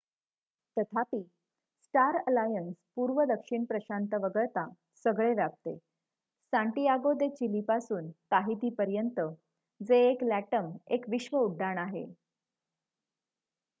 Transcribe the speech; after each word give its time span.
तथापि 0.77 1.17
Star 1.83 2.15
Alliance 2.27 2.75
पूर्व 2.95 3.23
दक्षिण 3.25 3.65
प्रशांत 3.65 4.13
वगळता 4.21 4.65
सगळे 5.05 5.33
व्यापते 5.33 5.75
सांटियागो 6.53 7.13
दे 7.13 7.29
चिली 7.29 7.61
पासून 7.61 8.09
ताहिती 8.31 8.69
पर्यंत 8.69 9.19
जे 9.81 9.99
एक 10.09 10.23
लॅटम 10.23 10.71
एक 10.89 11.09
विश्व 11.09 11.37
उड्डाण 11.37 11.77
आहे 11.77 12.05